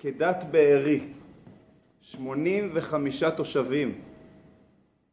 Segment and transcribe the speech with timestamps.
[0.00, 1.00] עקדת בארי,
[2.00, 3.94] 85 תושבים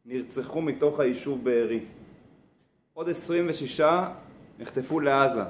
[0.06, 1.80] נרצחו מתוך היישוב בארי.
[2.94, 3.82] עוד 26
[4.60, 5.42] נחטפו לעזה,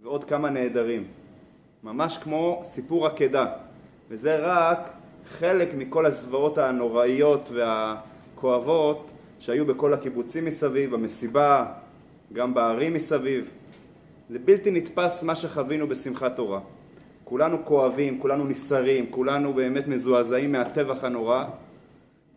[0.00, 1.06] ועוד כמה נעדרים.
[1.82, 3.52] ממש כמו סיפור עקדה,
[4.08, 4.78] וזה רק
[5.28, 11.72] חלק מכל הזוועות הנוראיות והכואבות שהיו בכל הקיבוצים מסביב, במסיבה,
[12.32, 13.50] גם בערים מסביב.
[14.30, 16.60] זה בלתי נתפס מה שחווינו בשמחת תורה.
[17.34, 21.44] כולנו כואבים, כולנו נסערים, כולנו באמת מזועזעים מהטבח הנורא,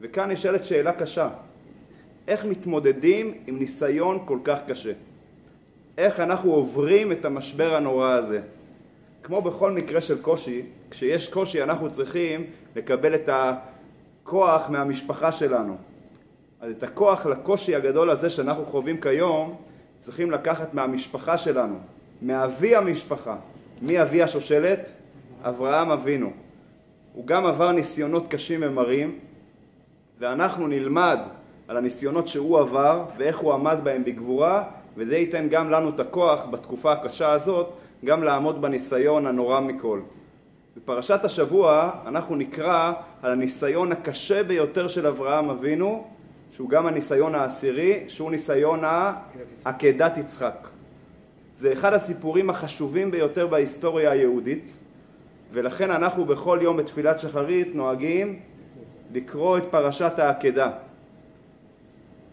[0.01, 1.29] וכאן נשאלת שאלה קשה,
[2.27, 4.91] איך מתמודדים עם ניסיון כל כך קשה?
[5.97, 8.41] איך אנחנו עוברים את המשבר הנורא הזה?
[9.23, 12.43] כמו בכל מקרה של קושי, כשיש קושי אנחנו צריכים
[12.75, 15.77] לקבל את הכוח מהמשפחה שלנו.
[16.61, 19.55] אז את הכוח לקושי הגדול הזה שאנחנו חווים כיום
[19.99, 21.75] צריכים לקחת מהמשפחה שלנו,
[22.21, 23.35] מאבי המשפחה.
[23.81, 24.91] מי אבי השושלת?
[25.44, 26.31] אברהם אבינו.
[27.13, 29.19] הוא גם עבר ניסיונות קשים ומרים,
[30.19, 31.19] ואנחנו נלמד
[31.67, 34.64] על הניסיונות שהוא עבר ואיך הוא עמד בהם בגבורה,
[34.97, 37.69] וזה ייתן גם לנו את הכוח בתקופה הקשה הזאת
[38.06, 40.00] גם לעמוד בניסיון הנורא מכל.
[40.78, 46.08] בפרשת השבוע אנחנו נקרא על הניסיון הקשה ביותר של אברהם אבינו,
[46.52, 48.81] שהוא גם הניסיון העשירי, שהוא ניסיון
[49.66, 50.67] עקדת יצחק.
[51.58, 54.72] זה אחד הסיפורים החשובים ביותר בהיסטוריה היהודית,
[55.52, 58.39] ולכן אנחנו בכל יום בתפילת שחרית נוהגים
[59.13, 60.72] לקרוא את פרשת העקדה.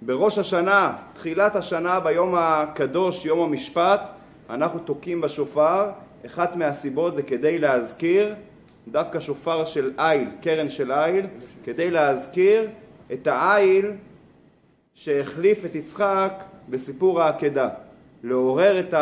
[0.02, 4.10] בראש השנה, תחילת השנה, ביום הקדוש, יום המשפט,
[4.50, 5.90] אנחנו תוקעים בשופר,
[6.26, 8.34] אחת מהסיבות זה כדי להזכיר,
[8.88, 11.26] דווקא שופר של איל, קרן של איל,
[11.64, 12.68] כדי להזכיר
[13.12, 13.90] את האיל
[14.94, 16.32] שהחליף את יצחק
[16.68, 17.68] בסיפור העקדה.
[18.24, 18.94] לעורר את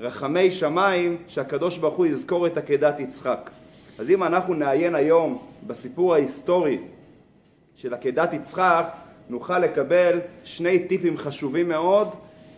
[0.00, 3.50] הרחמי שמיים שהקדוש ברוך הוא יזכור את עקדת יצחק.
[3.98, 6.78] אז אם אנחנו נעיין היום בסיפור ההיסטורי
[7.76, 8.86] של עקדת יצחק,
[9.28, 12.08] נוכל לקבל שני טיפים חשובים מאוד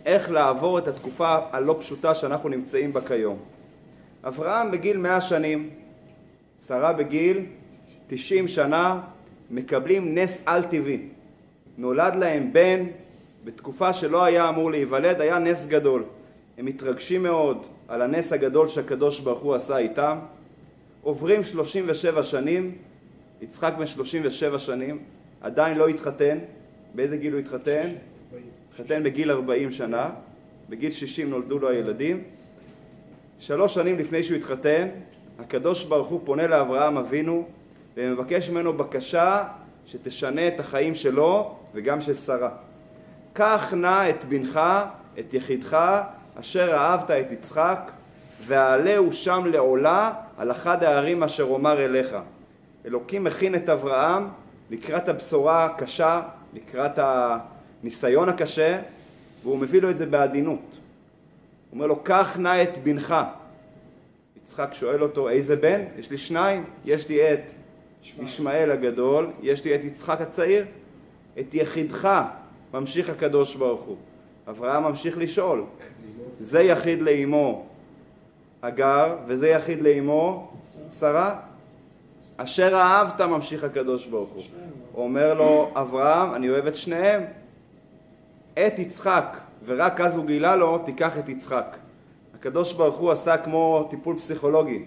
[0.05, 3.37] איך לעבור את התקופה הלא פשוטה שאנחנו נמצאים בה כיום.
[4.23, 5.69] אברהם בגיל מאה שנים,
[6.67, 7.45] שרה בגיל
[8.07, 9.01] תשעים שנה,
[9.51, 10.99] מקבלים נס על-טבעי.
[11.77, 12.85] נולד להם בן
[13.45, 16.03] בתקופה שלא היה אמור להיוולד, היה נס גדול.
[16.57, 20.17] הם מתרגשים מאוד על הנס הגדול שהקדוש ברוך הוא עשה איתם.
[21.01, 22.75] עוברים 37 שנים,
[23.41, 24.99] יצחק בן 37 שנים,
[25.41, 26.37] עדיין לא התחתן.
[26.95, 27.89] באיזה גיל הוא התחתן?
[28.69, 30.09] התחתן בגיל 40 שנה,
[30.69, 32.23] בגיל 60 נולדו לו הילדים.
[33.39, 34.87] שלוש שנים לפני שהוא התחתן,
[35.39, 37.47] הקדוש ברוך הוא פונה לאברהם אבינו
[37.97, 39.43] ומבקש ממנו בקשה
[39.85, 42.64] שתשנה את החיים שלו וגם של שרה.
[43.37, 44.59] קח נא את בנך,
[45.19, 45.77] את יחידך,
[46.39, 47.91] אשר אהבת את יצחק,
[48.45, 52.15] ועלהו שם לעולה על אחד הערים אשר אומר אליך.
[52.85, 54.27] אלוקים מכין את אברהם
[54.69, 56.21] לקראת הבשורה הקשה,
[56.53, 58.79] לקראת הניסיון הקשה,
[59.43, 60.59] והוא מביא לו את זה בעדינות.
[60.71, 60.77] הוא
[61.71, 63.15] אומר לו, קח נא את בנך.
[64.43, 65.81] יצחק שואל אותו, איזה בן?
[65.97, 67.41] יש לי שניים, יש לי את
[68.19, 70.65] ישמעאל הגדול, יש לי את יצחק הצעיר,
[71.39, 72.25] את יחידך,
[72.79, 73.95] ממשיך הקדוש ברוך הוא.
[74.49, 75.63] אברהם ממשיך לשאול,
[76.39, 77.65] זה יחיד לאמו
[78.63, 80.51] הגר וזה יחיד לאמו
[80.99, 81.39] שרה?
[82.37, 84.43] אשר אהבת ממשיך הקדוש ברוך הוא.
[84.95, 87.23] אומר לו אברהם, אני אוהב את שניהם.
[88.53, 91.77] את יצחק, ורק אז הוא גילה לו, תיקח את יצחק.
[92.35, 94.85] הקדוש ברוך הוא עשה כמו טיפול פסיכולוגי.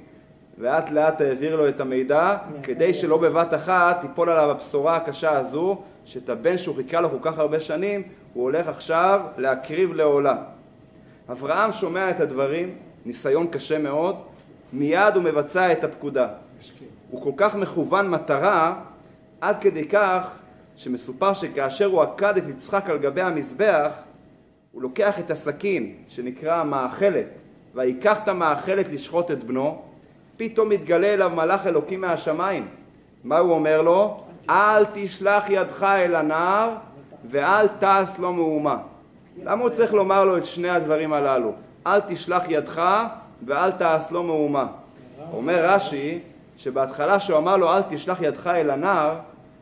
[0.58, 5.82] לאט לאט העביר לו את המידע, כדי שלא בבת אחת תיפול עליו הבשורה הקשה הזו,
[6.04, 8.02] שאת הבן שהוא חיכה לו כל כך הרבה שנים,
[8.34, 10.36] הוא הולך עכשיו להקריב לעולה.
[11.30, 12.74] אברהם שומע את הדברים,
[13.06, 14.16] ניסיון קשה מאוד,
[14.72, 16.28] מיד הוא מבצע את הפקודה.
[17.10, 18.74] הוא כל כך מכוון מטרה,
[19.40, 20.38] עד כדי כך
[20.76, 23.92] שמסופר שכאשר הוא עקד את יצחק על גבי המזבח,
[24.72, 27.26] הוא לוקח את הסכין שנקרא המאכלת,
[27.74, 29.82] ויקח את המאכלת לשחוט את בנו,
[30.38, 32.68] פתאום מתגלה אליו מלאך אלוקים מהשמיים.
[33.24, 34.20] מה הוא אומר לו?
[34.50, 36.74] אל תשלח ידך אל הנער
[37.24, 38.76] ואל תעש לו מהומה.
[39.44, 41.52] למה הוא צריך לומר לו את שני הדברים הללו?
[41.86, 42.82] אל תשלח ידך
[43.46, 44.66] ואל תעש לו מהומה.
[45.32, 46.18] אומר רש"י
[46.56, 49.14] שבהתחלה שהוא אמר לו אל תשלח ידך אל הנער,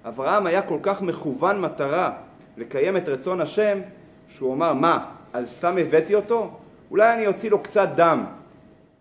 [0.08, 2.10] אברהם היה כל כך מכוון מטרה
[2.56, 3.78] לקיים את רצון השם,
[4.28, 6.50] שהוא אמר מה, אז סתם הבאתי אותו?
[6.90, 8.24] אולי אני אוציא לו קצת דם,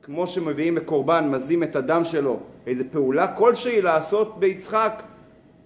[0.06, 5.04] כמו שמביאים בקורבן, מזים את הדם שלו, איזה פעולה כלשהי לעשות ביצחק.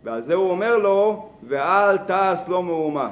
[0.03, 3.09] ועל זה הוא אומר לו, ואל תעש לו מהומה.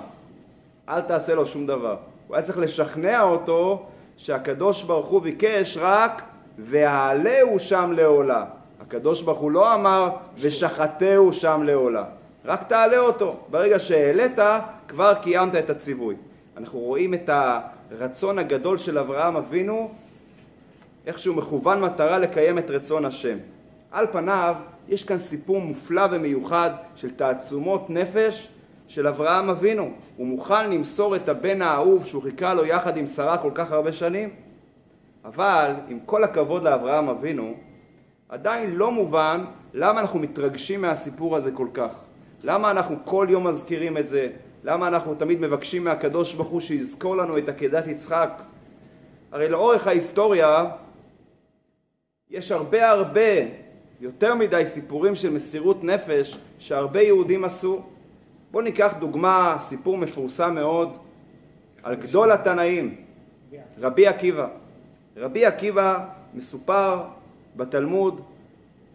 [0.90, 1.96] אל תעשה לו שום דבר.
[2.28, 3.86] הוא היה צריך לשכנע אותו
[4.18, 6.22] שהקדוש ברוך הוא ביקש רק
[6.58, 8.46] והעלהו שם לעולה.
[8.82, 10.10] הקדוש ברוך הוא לא אמר
[10.40, 12.04] ושחטהו שם לעולה,
[12.46, 13.36] רק תעלה אותו.
[13.50, 14.40] ברגע שהעלית,
[14.88, 16.16] כבר קיימת את הציווי.
[16.58, 17.30] אנחנו רואים את
[17.92, 19.92] הרצון הגדול של אברהם אבינו,
[21.08, 23.38] איך שהוא מכוון מטרה לקיים את רצון השם.
[23.92, 24.56] על פניו,
[24.88, 28.48] יש כאן סיפור מופלא ומיוחד של תעצומות נפש
[28.88, 29.92] של אברהם אבינו.
[30.18, 33.94] הוא מוכן למסור את הבן האהוב שהוא חיכה לו יחד עם שרה כל כך הרבה
[33.94, 34.30] שנים.
[35.26, 37.54] אבל עם כל הכבוד לאברהם אבינו,
[38.30, 42.00] עדיין לא מובן למה אנחנו מתרגשים מהסיפור הזה כל כך.
[42.44, 44.28] למה אנחנו כל יום מזכירים את זה?
[44.64, 48.42] למה אנחנו תמיד מבקשים מהקדוש ברוך הוא שיזכור לנו את עקדת יצחק?
[49.32, 50.66] הרי לאורך ההיסטוריה
[52.32, 53.22] יש הרבה הרבה,
[54.02, 57.82] יותר מדי סיפורים של מסירות נפש שהרבה יהודים עשו.
[58.52, 60.98] בואו ניקח דוגמה, סיפור מפורסם מאוד,
[61.84, 62.96] על גדול התנאים,
[63.80, 64.48] רבי עקיבא.
[65.18, 67.02] רבי עקיבא מסופר
[67.56, 68.22] בתלמוד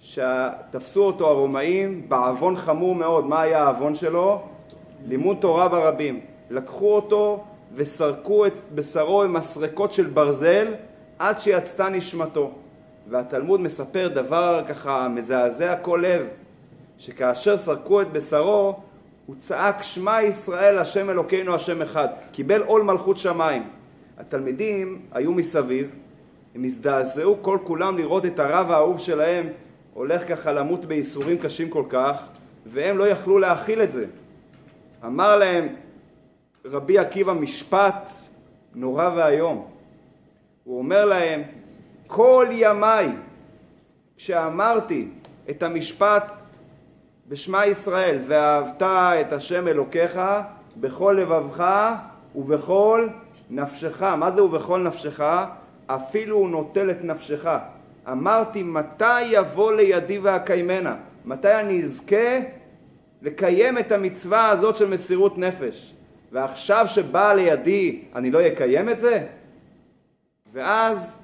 [0.00, 3.26] שתפסו אותו הרומאים בעוון חמור מאוד.
[3.26, 4.42] מה היה העוון שלו?
[5.06, 6.20] לימוד תורה ברבים.
[6.50, 7.44] לקחו אותו
[7.74, 10.74] וסרקו את בשרו עם מסרקות של ברזל
[11.18, 12.50] עד שיצתה נשמתו.
[13.08, 16.26] והתלמוד מספר דבר ככה מזעזע כל לב,
[16.98, 18.76] שכאשר סרקו את בשרו
[19.26, 23.62] הוא צעק שמע ישראל השם אלוקינו השם אחד, קיבל עול מלכות שמיים.
[24.18, 25.90] התלמידים היו מסביב,
[26.54, 29.48] הם הזדעזעו כל כולם לראות את הרב האהוב שלהם
[29.94, 32.28] הולך ככה למות בייסורים קשים כל כך,
[32.66, 34.06] והם לא יכלו להכיל את זה.
[35.04, 35.68] אמר להם
[36.64, 38.10] רבי עקיבא משפט
[38.74, 39.66] נורא ואיום.
[40.64, 41.42] הוא אומר להם,
[42.14, 43.08] כל ימיי
[44.16, 45.08] כשאמרתי
[45.50, 46.32] את המשפט
[47.28, 48.82] בשמע ישראל, ואהבת
[49.20, 50.20] את השם אלוקיך
[50.76, 51.64] בכל לבבך
[52.34, 53.08] ובכל
[53.50, 54.02] נפשך.
[54.02, 55.20] מה זה ובכל נפשך?
[55.86, 57.50] אפילו הוא נוטל את נפשך.
[58.08, 60.96] אמרתי מתי יבוא לידי ואקיימנה?
[61.24, 62.38] מתי אני אזכה
[63.22, 65.94] לקיים את המצווה הזאת של מסירות נפש?
[66.32, 69.26] ועכשיו שבאה לידי אני לא אקיים את זה?
[70.52, 71.21] ואז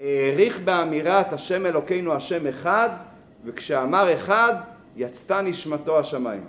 [0.00, 2.88] העריך באמירת השם אלוקינו השם אחד,
[3.44, 4.54] וכשאמר אחד
[4.96, 6.44] יצתה נשמתו השמיים.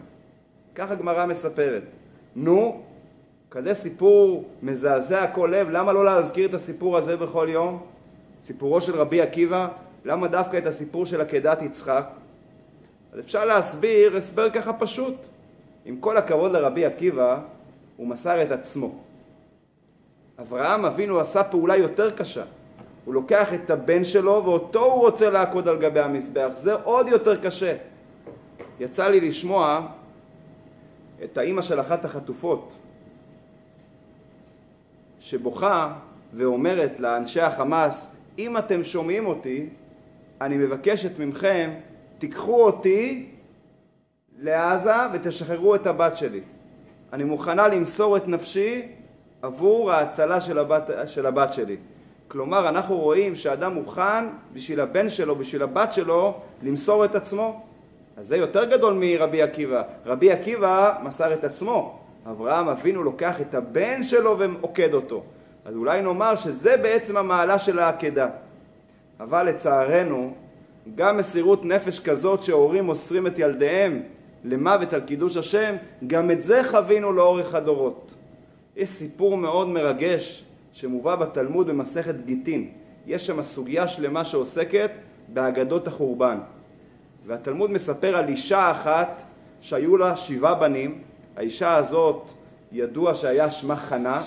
[0.76, 1.84] ככה גמרא מספרת.
[2.36, 2.82] נו,
[3.52, 7.84] כזה סיפור מזעזע כל לב, למה לא להזכיר את הסיפור הזה בכל יום?
[8.44, 9.68] סיפורו של רבי עקיבא,
[10.06, 12.06] למה דווקא את הסיפור של עקדת יצחק?
[13.14, 15.16] אז אפשר להסביר הסבר ככה פשוט.
[15.86, 17.40] עם כל הכבוד לרבי עקיבא,
[17.98, 18.96] הוא מסר את עצמו.
[20.40, 22.44] אברהם אבינו עשה פעולה יותר קשה.
[23.08, 26.50] הוא לוקח את הבן שלו ואותו הוא רוצה לעקוד על גבי המזבח.
[26.58, 27.76] זה עוד יותר קשה.
[28.80, 29.88] יצא לי לשמוע
[31.24, 32.72] את האימא של אחת החטופות
[35.20, 35.94] שבוכה
[36.34, 39.70] ואומרת לאנשי החמאס אם אתם שומעים אותי
[40.42, 41.70] אני מבקשת מכם
[42.18, 43.30] תיקחו אותי
[44.40, 46.42] לעזה ותשחררו את הבת שלי
[47.14, 48.82] אני מוכנה למסור את נפשי
[49.42, 51.78] עבור ההצלה של הבת, של הבת שלי
[52.28, 56.34] כלומר אנחנו רואים שאדם מוכן בשביל הבן שלו, בשביל הבת שלו
[56.64, 57.64] למסור את עצמו
[58.18, 59.84] אז זה יותר גדול מרבי עקיבא.
[60.06, 62.00] רבי עקיבא מסר את עצמו.
[62.30, 65.24] אברהם אבינו לוקח את הבן שלו ועוקד אותו.
[65.66, 68.28] אז אולי נאמר שזה בעצם המעלה של העקדה.
[69.20, 70.34] אבל לצערנו,
[70.96, 74.02] גם מסירות נפש כזאת שהורים מוסרים את ילדיהם
[74.44, 75.76] למוות על קידוש השם,
[76.08, 78.14] גם את זה חווינו לאורך הדורות.
[78.76, 80.46] יש סיפור מאוד מרגש
[80.80, 82.70] שמובא בתלמוד במסכת גיטין.
[83.08, 84.92] יש שם סוגיה שלמה שעוסקת
[85.28, 86.38] באגדות החורבן.
[87.26, 89.22] והתלמוד מספר על אישה אחת
[89.62, 91.02] שהיו לה שבעה בנים,
[91.38, 92.22] האישה הזאת
[92.72, 94.22] ידוע שהיה שמה חנה,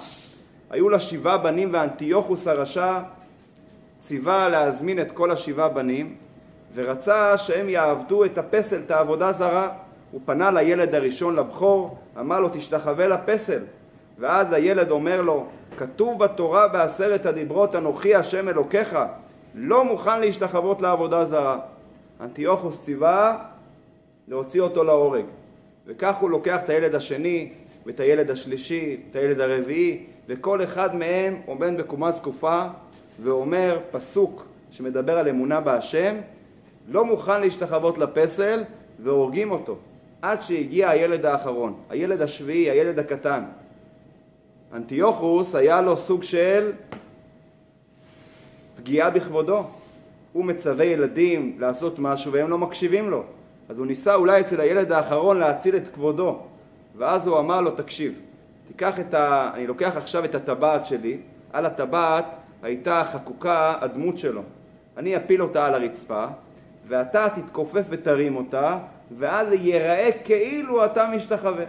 [0.71, 3.01] היו לה שבעה בנים ואנטיוכוס הרשע
[4.01, 6.15] ציווה להזמין את כל השבעה בנים
[6.75, 9.69] ורצה שהם יעבדו את הפסל, את העבודה זרה.
[10.11, 13.63] הוא פנה לילד הראשון לבכור, אמר לו תשתחווה לפסל
[14.19, 15.47] ואז הילד אומר לו
[15.77, 18.99] כתוב בתורה בעשרת הדיברות אנוכי השם אלוקיך
[19.55, 21.59] לא מוכן להשתחוות לעבודה זרה
[22.21, 23.39] אנטיוכוס ציווה
[24.29, 25.25] להוציא אותו להורג.
[25.87, 27.53] וכך הוא לוקח את הילד השני,
[27.87, 32.65] ואת הילד השלישי, את הילד הרביעי, וכל אחד מהם עומד בקומה זקופה
[33.23, 36.17] ואומר פסוק שמדבר על אמונה בהשם,
[36.89, 38.65] לא מוכן להשתחוות לפסל
[39.03, 39.77] והורגים אותו
[40.23, 43.43] עד שהגיע הילד האחרון, הילד השביעי, הילד הקטן.
[44.75, 46.73] אנטיוכוס היה לו סוג של
[48.77, 49.63] פגיעה בכבודו.
[50.33, 53.23] הוא מצווה ילדים לעשות משהו והם לא מקשיבים לו.
[53.69, 56.39] אז הוא ניסה אולי אצל הילד האחרון להציל את כבודו.
[56.97, 58.21] ואז הוא אמר לו, תקשיב,
[58.69, 59.51] תיקח את ה...
[59.55, 61.19] אני לוקח עכשיו את הטבעת שלי,
[61.53, 62.25] על הטבעת
[62.63, 64.43] הייתה חקוקה הדמות שלו.
[64.97, 66.27] אני אפיל אותה על הרצפה,
[66.89, 68.79] ואתה תתכופף ותרים אותה,
[69.19, 71.65] ואז זה ייראה כאילו אתה משתחווה.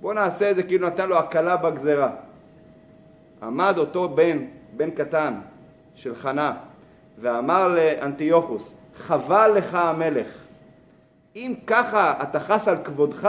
[0.00, 2.10] בוא נעשה את זה כאילו נתן לו הקלה בגזרה.
[3.42, 4.38] עמד אותו בן,
[4.76, 5.34] בן קטן
[5.94, 6.54] של חנה,
[7.18, 10.26] ואמר לאנטיוכוס, חבל לך המלך.
[11.36, 13.28] אם ככה אתה חס על כבודך,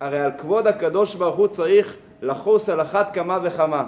[0.00, 3.84] הרי על כבוד הקדוש ברוך הוא צריך לחוס על אחת כמה וכמה.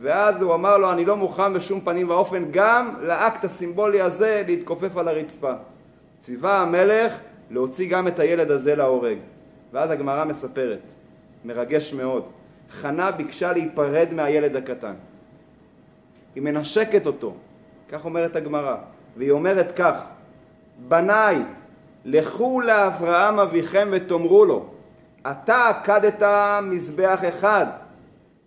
[0.00, 4.96] ואז הוא אמר לו, אני לא מוכן בשום פנים ואופן גם לאקט הסימבולי הזה להתכופף
[4.96, 5.52] על הרצפה.
[6.18, 9.18] ציווה המלך להוציא גם את הילד הזה להורג.
[9.72, 10.92] ואז הגמרא מספרת,
[11.44, 12.28] מרגש מאוד,
[12.70, 14.94] חנה ביקשה להיפרד מהילד הקטן.
[16.34, 17.34] היא מנשקת אותו,
[17.88, 18.76] כך אומרת הגמרא,
[19.16, 20.08] והיא אומרת כך:
[20.88, 21.42] בניי,
[22.04, 24.66] לכו לאברהם אביכם ותאמרו לו,
[25.30, 26.22] אתה עקדת
[26.62, 27.66] מזבח אחד,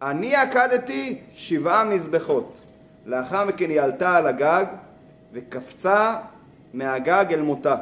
[0.01, 2.59] אני עקדתי שבעה מזבחות.
[3.05, 4.65] לאחר מכן היא עלתה על הגג
[5.33, 6.15] וקפצה
[6.73, 7.75] מהגג אל מותה.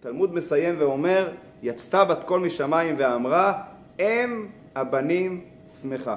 [0.00, 1.28] תלמוד מסיים ואומר,
[1.62, 3.52] יצתה בת קול משמיים ואמרה,
[4.00, 5.40] אם הבנים
[5.82, 6.16] שמחה.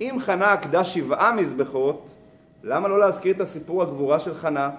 [0.00, 2.08] אם חנה עקדה שבעה מזבחות,
[2.64, 4.70] למה לא להזכיר את הסיפור הגבורה של חנה?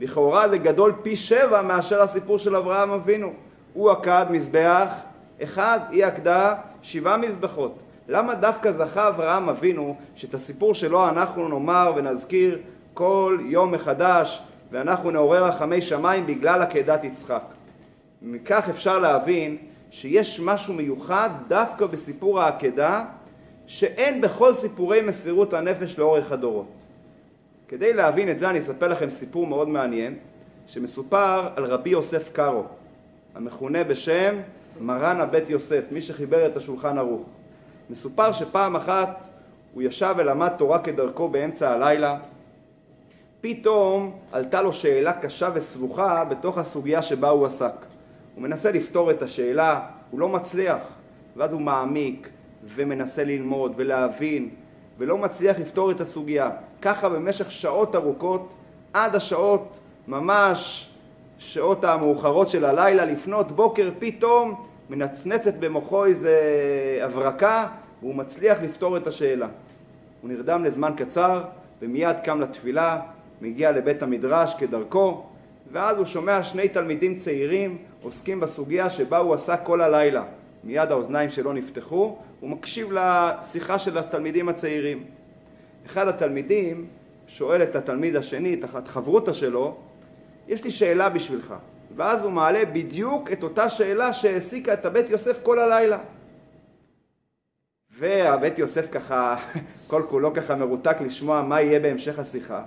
[0.00, 3.32] לכאורה זה גדול פי שבע מאשר הסיפור של אברהם אבינו.
[3.74, 4.94] הוא עקד מזבח
[5.42, 7.78] אחד, היא עקדה שבעה מזבחות.
[8.08, 12.58] למה דווקא זכה אברהם אבינו שאת הסיפור שלו אנחנו נאמר ונזכיר
[12.94, 17.42] כל יום מחדש ואנחנו נעורר רחמי שמיים בגלל עקדת יצחק?
[18.22, 19.56] מכך אפשר להבין
[19.90, 23.04] שיש משהו מיוחד דווקא בסיפור העקדה
[23.66, 26.66] שאין בכל סיפורי מסירות הנפש לאורך הדורות.
[27.68, 30.14] כדי להבין את זה אני אספר לכם סיפור מאוד מעניין
[30.66, 32.64] שמסופר על רבי יוסף קארו
[33.34, 34.34] המכונה בשם
[34.80, 37.22] מרן הבית יוסף, מי שחיבר את השולחן ערוך.
[37.90, 39.28] מסופר שפעם אחת
[39.74, 42.18] הוא ישב ולמד תורה כדרכו באמצע הלילה
[43.40, 47.89] פתאום עלתה לו שאלה קשה וסבוכה בתוך הסוגיה שבה הוא עסק.
[48.40, 49.80] הוא מנסה לפתור את השאלה,
[50.10, 50.78] הוא לא מצליח,
[51.36, 52.28] ואז הוא מעמיק
[52.64, 54.48] ומנסה ללמוד ולהבין
[54.98, 56.50] ולא מצליח לפתור את הסוגיה.
[56.82, 58.48] ככה במשך שעות ארוכות,
[58.92, 59.78] עד השעות
[60.08, 60.90] ממש
[61.38, 66.38] שעות המאוחרות של הלילה, לפנות בוקר, פתאום מנצנצת במוחו איזה
[67.02, 67.66] הברקה
[68.00, 69.48] והוא מצליח לפתור את השאלה.
[70.22, 71.44] הוא נרדם לזמן קצר
[71.82, 73.00] ומיד קם לתפילה,
[73.40, 75.26] מגיע לבית המדרש כדרכו,
[75.72, 80.24] ואז הוא שומע שני תלמידים צעירים עוסקים בסוגיה שבה הוא עסק כל הלילה.
[80.64, 85.04] מיד האוזניים שלו נפתחו, הוא מקשיב לשיחה של התלמידים הצעירים.
[85.86, 86.86] אחד התלמידים
[87.26, 89.76] שואל את התלמיד השני, את החברותא שלו,
[90.48, 91.54] יש לי שאלה בשבילך.
[91.96, 95.98] ואז הוא מעלה בדיוק את אותה שאלה שהעסיקה את הבית יוסף כל הלילה.
[97.98, 99.36] והבית יוסף ככה,
[99.90, 102.62] כל כולו ככה מרותק לשמוע מה יהיה בהמשך השיחה.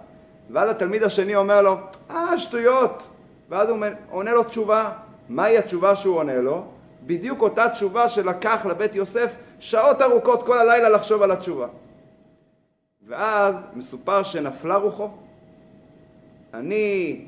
[0.50, 1.78] ואז התלמיד השני אומר לו,
[2.10, 3.08] אה, שטויות.
[3.50, 3.78] ואז הוא
[4.10, 4.92] עונה לו תשובה.
[5.30, 6.64] מהי התשובה שהוא עונה לו?
[7.06, 11.68] בדיוק אותה תשובה שלקח לבית יוסף שעות ארוכות כל הלילה לחשוב על התשובה.
[13.08, 15.10] ואז מסופר שנפלה רוחו.
[16.54, 17.22] אני,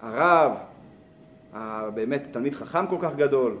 [0.00, 0.52] הרב,
[1.94, 3.56] באמת תלמיד חכם כל כך גדול,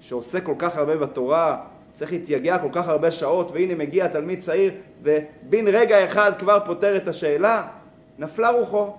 [0.00, 1.60] שעושה כל כך הרבה בתורה,
[1.92, 4.72] צריך להתייגע כל כך הרבה שעות, והנה מגיע תלמיד צעיר,
[5.02, 7.66] ובין רגע אחד כבר פותר את השאלה,
[8.18, 8.92] נפלה רוחו.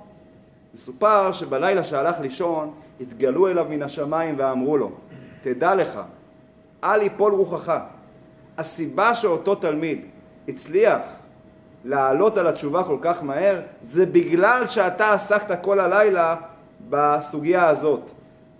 [0.74, 4.92] מסופר שבלילה שהלך לישון, התגלו אליו מן השמיים ואמרו לו,
[5.44, 6.00] תדע לך,
[6.84, 7.74] אל יפול רוחך.
[8.58, 10.02] הסיבה שאותו תלמיד
[10.48, 11.02] הצליח
[11.86, 16.36] לעלות על התשובה כל כך מהר, זה בגלל שאתה עסקת כל הלילה
[16.90, 18.02] בסוגיה הזאת.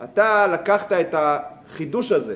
[0.04, 2.36] אתה לקחת את החידוש הזה,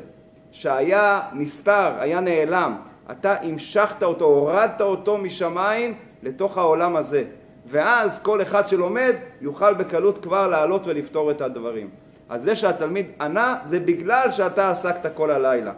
[0.52, 2.78] שהיה נסתר, היה נעלם,
[3.12, 7.24] אתה המשכת אותו, הורדת אותו משמיים לתוך העולם הזה.
[7.70, 11.90] ואז כל אחד שלומד יוכל בקלות כבר לעלות ולפתור את הדברים.
[12.30, 15.74] אז זה שהתלמיד ענה זה בגלל שאתה עסקת כל הלילה.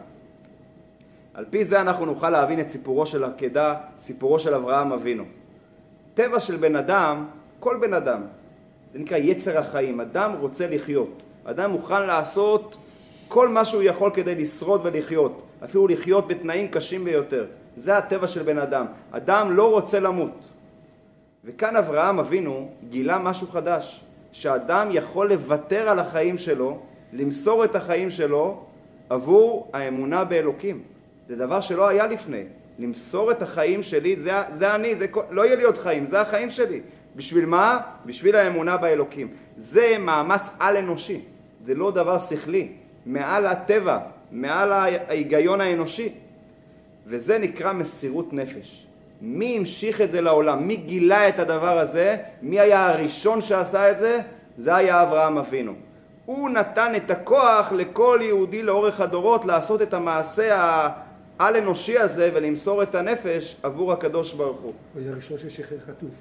[1.33, 5.23] על פי זה אנחנו נוכל להבין את סיפורו של עקדה, סיפורו של אברהם אבינו.
[6.13, 7.25] טבע של בן אדם,
[7.59, 8.21] כל בן אדם,
[8.93, 12.77] זה נקרא יצר החיים, אדם רוצה לחיות, אדם מוכן לעשות
[13.27, 17.45] כל מה שהוא יכול כדי לשרוד ולחיות, אפילו לחיות בתנאים קשים ביותר.
[17.77, 18.85] זה הטבע של בן אדם.
[19.11, 20.50] אדם לא רוצה למות.
[21.45, 26.79] וכאן אברהם אבינו גילה משהו חדש, שאדם יכול לוותר על החיים שלו,
[27.13, 28.63] למסור את החיים שלו
[29.09, 30.83] עבור האמונה באלוקים.
[31.27, 32.43] זה דבר שלא היה לפני.
[32.79, 36.49] למסור את החיים שלי, זה, זה אני, זה, לא יהיה לי עוד חיים, זה החיים
[36.49, 36.81] שלי.
[37.15, 37.79] בשביל מה?
[38.05, 39.27] בשביל האמונה באלוקים.
[39.57, 41.21] זה מאמץ על-אנושי,
[41.65, 42.71] זה לא דבר שכלי,
[43.05, 43.99] מעל הטבע,
[44.31, 46.13] מעל ההיגיון האנושי.
[47.07, 48.87] וזה נקרא מסירות נפש.
[49.21, 50.67] מי המשיך את זה לעולם?
[50.67, 52.17] מי גילה את הדבר הזה?
[52.41, 54.19] מי היה הראשון שעשה את זה?
[54.57, 55.73] זה היה אברהם אבינו.
[56.25, 60.57] הוא נתן את הכוח לכל יהודי לאורך הדורות לעשות את המעשה
[61.39, 64.73] העל-אנושי הזה ולמסור את הנפש עבור הקדוש ברוך הוא.
[64.93, 66.13] הוא היה הראשון ששחרר חטוף.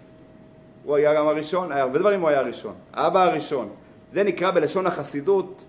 [0.85, 2.75] הוא היה גם הראשון, היה הרבה דברים הוא היה הראשון.
[2.93, 3.69] אבא הראשון.
[4.13, 5.65] זה נקרא בלשון החסידות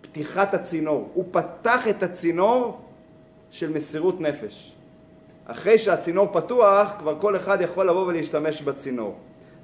[0.00, 1.10] פתיחת הצינור.
[1.14, 2.80] הוא פתח את הצינור
[3.50, 4.72] של מסירות נפש.
[5.46, 9.14] אחרי שהצינור פתוח, כבר כל אחד יכול לבוא ולהשתמש בצינור.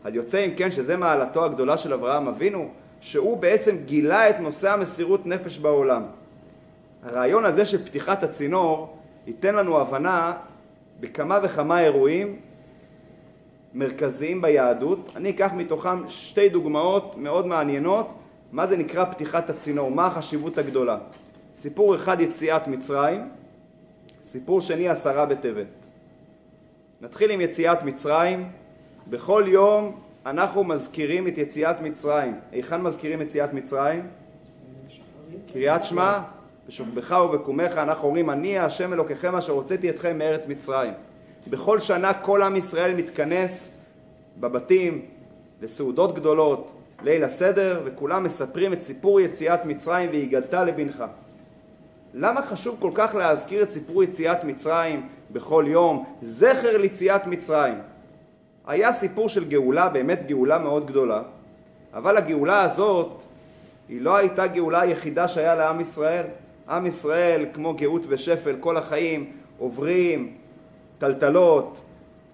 [0.05, 2.69] אז יוצא אם כן שזה מעלתו הגדולה של אברהם אבינו,
[3.01, 6.03] שהוא בעצם גילה את נושא המסירות נפש בעולם.
[7.05, 10.33] הרעיון הזה של פתיחת הצינור ייתן לנו הבנה
[11.01, 12.37] בכמה וכמה אירועים
[13.75, 15.13] מרכזיים ביהדות.
[15.17, 18.09] אני אקח מתוכם שתי דוגמאות מאוד מעניינות
[18.53, 20.99] מה זה נקרא פתיחת הצינור, מה החשיבות הגדולה.
[21.57, 23.29] סיפור אחד יציאת מצרים,
[24.33, 25.67] סיפור שני עשרה בטבת.
[27.01, 28.49] נתחיל עם יציאת מצרים.
[29.11, 32.35] בכל יום אנחנו מזכירים את יציאת מצרים.
[32.53, 34.07] היכן מזכירים יציאת מצרים?
[35.53, 36.21] קריאת שמע,
[36.69, 40.93] בשוכבך ובקומך אנחנו אומרים אני השם אלוקיכם אשר הוצאתי אתכם מארץ מצרים.
[41.47, 43.71] בכל שנה כל עם ישראל מתכנס
[44.41, 45.03] בבתים
[45.63, 51.05] לסעודות גדולות, ליל הסדר, וכולם מספרים את סיפור יציאת מצרים והגדת לבנך.
[52.15, 56.05] למה חשוב כל כך להזכיר את סיפור יציאת מצרים בכל יום?
[56.23, 57.79] זכר ליציאת מצרים.
[58.67, 61.23] היה סיפור של גאולה, באמת גאולה מאוד גדולה,
[61.95, 63.23] אבל הגאולה הזאת
[63.89, 66.25] היא לא הייתה גאולה היחידה שהיה לעם ישראל.
[66.69, 70.33] עם ישראל, כמו גאות ושפל, כל החיים עוברים
[70.99, 71.81] טלטלות,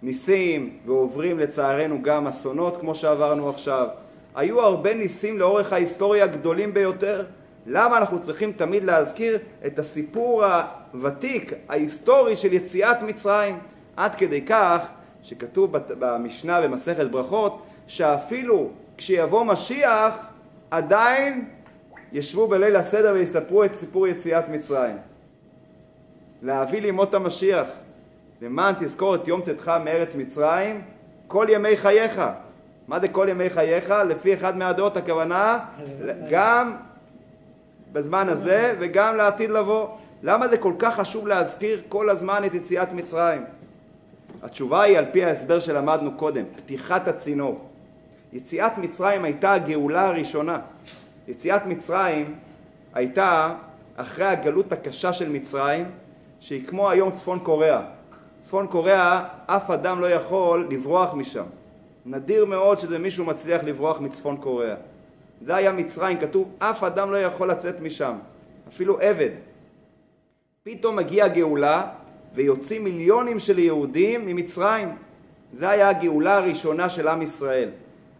[0.02, 3.88] ניסים, ועוברים לצערנו גם אסונות כמו שעברנו עכשיו.
[4.34, 7.24] היו הרבה ניסים לאורך ההיסטוריה גדולים ביותר.
[7.66, 10.44] למה אנחנו צריכים תמיד להזכיר את הסיפור
[10.92, 13.58] הוותיק, ההיסטורי של יציאת מצרים?
[13.96, 14.88] עד כדי כך
[15.22, 20.14] שכתוב במשנה במסכת ברכות, שאפילו כשיבוא משיח,
[20.70, 21.48] עדיין
[22.12, 24.96] ישבו בליל הסדר ויספרו את סיפור יציאת מצרים.
[26.42, 27.66] להביא לימות המשיח,
[28.42, 30.82] למען תזכור את יום צאתך מארץ מצרים
[31.26, 32.22] כל ימי חייך.
[32.88, 33.90] מה זה כל ימי חייך?
[34.08, 35.58] לפי אחד מהדעות הכוונה
[36.30, 36.76] גם
[37.94, 39.88] בזמן הזה וגם לעתיד לבוא.
[40.22, 43.44] למה זה כל כך חשוב להזכיר כל הזמן את יציאת מצרים?
[44.42, 47.68] התשובה היא על פי ההסבר שלמדנו קודם, פתיחת הצינור.
[48.32, 50.58] יציאת מצרים הייתה הגאולה הראשונה.
[51.28, 52.34] יציאת מצרים
[52.94, 53.54] הייתה
[53.96, 55.84] אחרי הגלות הקשה של מצרים,
[56.40, 57.80] שהיא כמו היום צפון קוריאה.
[58.42, 61.44] צפון קוריאה, אף אדם לא יכול לברוח משם.
[62.06, 64.76] נדיר מאוד שזה מישהו מצליח לברוח מצפון קוריאה.
[65.44, 68.14] זה היה מצרים, כתוב, אף אדם לא יכול לצאת משם,
[68.68, 69.30] אפילו עבד.
[70.62, 71.82] פתאום מגיעה גאולה,
[72.34, 74.88] ויוצאים מיליונים של יהודים ממצרים.
[75.52, 77.68] זה היה הגאולה הראשונה של עם ישראל.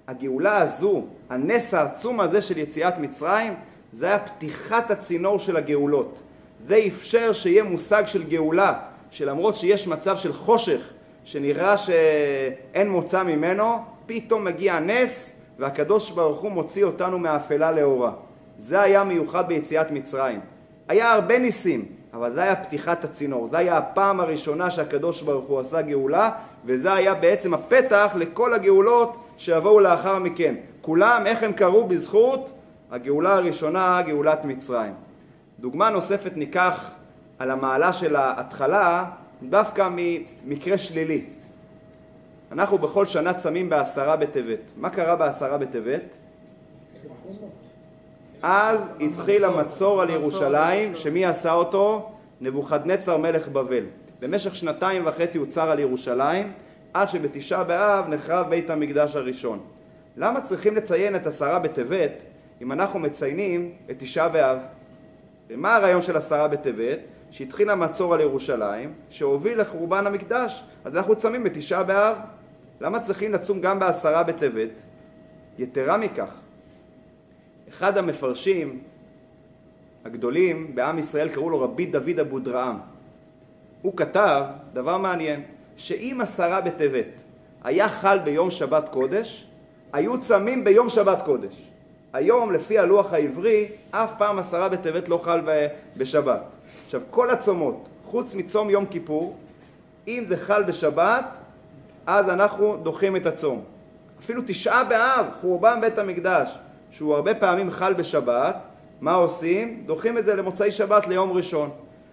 [0.09, 3.55] הגאולה הזו, הנס העצום הזה של יציאת מצרים,
[3.93, 6.21] זה היה פתיחת הצינור של הגאולות.
[6.67, 10.93] זה אפשר שיהיה מושג של גאולה, שלמרות שיש מצב של חושך,
[11.25, 18.13] שנראה שאין מוצא ממנו, פתאום מגיע נס והקדוש ברוך הוא מוציא אותנו מאפלה לאורה.
[18.59, 20.41] זה היה מיוחד ביציאת מצרים.
[20.89, 23.49] היה הרבה ניסים, אבל זה היה פתיחת הצינור.
[23.49, 26.31] זה היה הפעם הראשונה שהקדוש ברוך הוא עשה גאולה,
[26.65, 30.55] וזה היה בעצם הפתח לכל הגאולות שיבואו לאחר מכן.
[30.81, 31.85] כולם, איך הם קרו?
[31.85, 32.51] בזכות
[32.91, 34.93] הגאולה הראשונה, גאולת מצרים.
[35.61, 36.91] דוגמה נוספת ניקח
[37.39, 39.05] על המעלה של ההתחלה,
[39.43, 41.25] דווקא ממקרה שלילי.
[42.53, 44.59] אנחנו בכל שנה צמים בעשרה בטבת.
[44.77, 46.03] מה קרה בעשרה בטבת?
[48.43, 52.11] אז התחיל המצור על ירושלים, שמי עשה אותו?
[52.41, 53.85] נבוכדנצר מלך בבל.
[54.21, 56.53] במשך שנתיים וחצי הוא צר על ירושלים,
[56.95, 59.61] עד שבתשעה באב נחרב בית המקדש הראשון.
[60.17, 62.25] למה צריכים לציין את עשרה בטבת
[62.63, 64.59] אם אנחנו מציינים את תשעה באב?
[65.51, 66.99] ומה הרעיון של עשרה בטבת?
[67.35, 72.17] שהתחיל המצור על ירושלים, שהוביל לחורבן המקדש, אז אנחנו צמים בתשעה באב.
[72.81, 74.83] למה צריכים לצום גם בעשרה בטבת?
[75.59, 76.35] יתרה מכך,
[77.69, 78.83] אחד המפרשים
[80.05, 82.79] הגדולים בעם ישראל קראו לו רבי דוד אבודרעם.
[83.83, 85.43] הוא כתב דבר מעניין,
[85.77, 87.07] שאם עשרה בטבת
[87.65, 89.47] היה חל ביום שבת קודש,
[89.93, 91.71] היו צמים ביום שבת קודש.
[92.15, 95.41] היום לפי הלוח העברי, אף פעם עשרה בטבת לא חל
[95.97, 96.41] בשבת.
[96.85, 99.37] עכשיו כל הצומות, חוץ מצום יום כיפור,
[100.09, 101.25] אם זה חל בשבת,
[102.07, 103.63] אז אנחנו דוחים את הצום.
[104.25, 106.59] אפילו תשעה באב, חורבן בית המקדש,
[106.91, 108.57] שהוא הרבה פעמים חל בשבת,
[109.01, 109.83] מה עושים?
[109.87, 111.71] דוחים את זה למוצאי שבת ליום ראשון.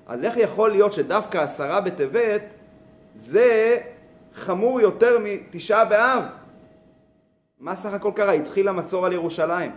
[0.08, 2.42] אז איך יכול להיות שדווקא עשרה בטבת
[3.16, 3.78] זה
[4.36, 6.24] חמור יותר מתשעה באב.
[7.60, 8.32] מה סך הכל קרה?
[8.32, 9.72] התחיל המצור על ירושלים.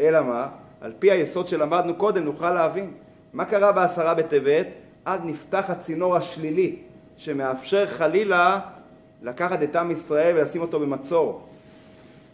[0.00, 0.48] אלא מה?
[0.80, 2.90] על פי היסוד שלמדנו קודם נוכל להבין.
[3.32, 4.66] מה קרה בעשרה בטבת?
[5.04, 6.76] אז נפתח הצינור השלילי
[7.16, 8.60] שמאפשר חלילה
[9.22, 11.48] לקחת את עם ישראל ולשים אותו במצור.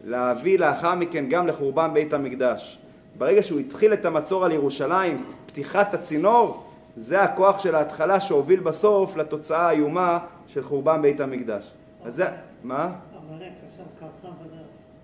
[0.05, 2.79] להביא לאחר מכן גם לחורבן בית המקדש.
[3.19, 6.65] ברגע שהוא התחיל את המצור על ירושלים, פתיחת הצינור,
[6.97, 11.71] זה הכוח של ההתחלה שהוביל בסוף לתוצאה האיומה של חורבן בית המקדש.
[12.05, 12.27] אז זה,
[12.63, 12.93] מה?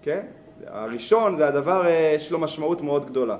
[0.02, 0.20] כן,
[0.66, 3.36] הראשון זה הדבר, אה, יש לו משמעות מאוד גדולה.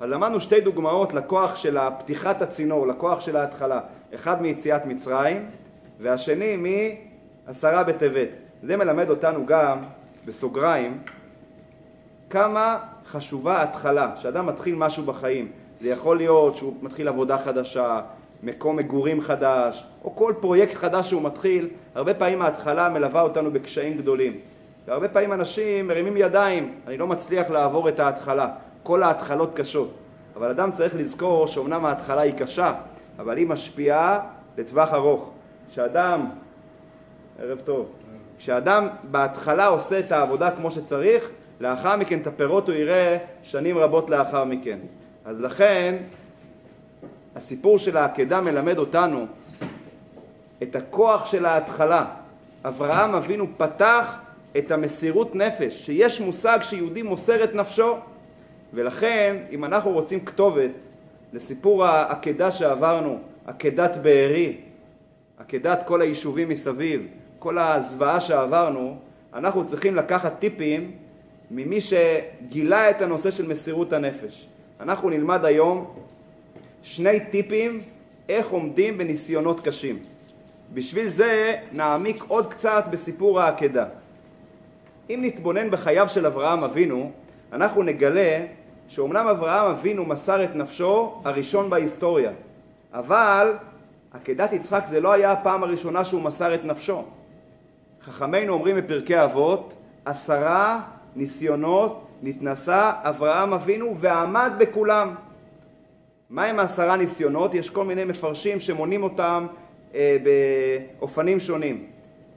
[0.00, 3.80] אז למדנו שתי דוגמאות לכוח של פתיחת הצינור, לכוח של ההתחלה.
[4.14, 5.46] אחד מיציאת מצרים,
[6.00, 6.56] והשני
[7.46, 8.28] מעשרה בטבת.
[8.62, 9.78] זה מלמד אותנו גם,
[10.26, 10.98] בסוגריים,
[12.30, 15.48] כמה חשובה התחלה, שאדם מתחיל משהו בחיים.
[15.80, 18.00] זה יכול להיות שהוא מתחיל עבודה חדשה,
[18.42, 23.98] מקום מגורים חדש, או כל פרויקט חדש שהוא מתחיל, הרבה פעמים ההתחלה מלווה אותנו בקשיים
[23.98, 24.32] גדולים.
[24.86, 28.48] והרבה פעמים אנשים מרימים ידיים, אני לא מצליח לעבור את ההתחלה.
[28.82, 29.94] כל ההתחלות קשות.
[30.36, 32.72] אבל אדם צריך לזכור שאומנם ההתחלה היא קשה,
[33.18, 34.20] אבל היא משפיעה
[34.58, 35.30] לטווח ארוך.
[35.70, 36.26] כשאדם,
[37.38, 37.92] ערב טוב,
[38.38, 44.10] כשאדם בהתחלה עושה את העבודה כמו שצריך, לאחר מכן את הפירות הוא יראה שנים רבות
[44.10, 44.78] לאחר מכן.
[45.24, 45.96] אז לכן
[47.36, 49.26] הסיפור של העקדה מלמד אותנו
[50.62, 52.04] את הכוח של ההתחלה.
[52.64, 54.18] אברהם אבינו פתח
[54.58, 57.96] את המסירות נפש, שיש מושג שיהודי מוסר את נפשו,
[58.74, 60.70] ולכן אם אנחנו רוצים כתובת
[61.32, 64.56] לסיפור העקדה שעברנו, עקדת בארי,
[65.38, 67.06] עקדת כל היישובים מסביב,
[67.38, 68.96] כל הזוועה שעברנו,
[69.34, 70.90] אנחנו צריכים לקחת טיפים
[71.50, 74.46] ממי שגילה את הנושא של מסירות הנפש.
[74.80, 75.94] אנחנו נלמד היום
[76.82, 77.80] שני טיפים
[78.28, 79.98] איך עומדים בניסיונות קשים.
[80.74, 83.86] בשביל זה נעמיק עוד קצת בסיפור העקדה.
[85.10, 87.10] אם נתבונן בחייו של אברהם אבינו,
[87.52, 88.44] אנחנו נגלה
[88.88, 92.30] שאומנם אברהם אבינו מסר את נפשו הראשון בהיסטוריה,
[92.92, 93.54] אבל
[94.12, 97.02] עקדת יצחק זה לא היה הפעם הראשונה שהוא מסר את נפשו.
[98.02, 100.80] חכמינו אומרים בפרקי אבות, עשרה
[101.16, 105.14] ניסיונות נתנסה אברהם אבינו ועמד בכולם.
[106.30, 107.54] מהם העשרה ניסיונות?
[107.54, 109.46] יש כל מיני מפרשים שמונים אותם
[109.94, 110.16] אה,
[110.98, 111.86] באופנים שונים.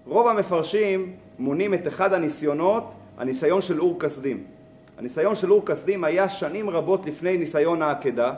[0.05, 4.43] רוב המפרשים מונים את אחד הניסיונות, הניסיון של אור כסדים.
[4.97, 8.33] הניסיון של אור כסדים היה שנים רבות לפני ניסיון העקדה.